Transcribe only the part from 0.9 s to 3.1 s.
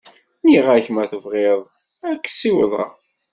ma tebɣiḍ ad k-ssiwḍeɣ.